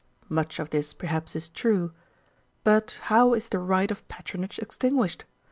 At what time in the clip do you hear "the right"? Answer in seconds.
3.49-3.91